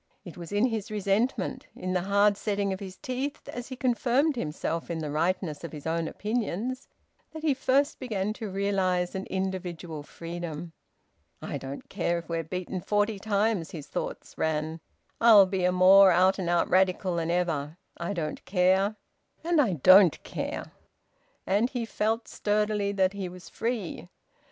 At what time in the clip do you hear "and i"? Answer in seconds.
19.43-19.73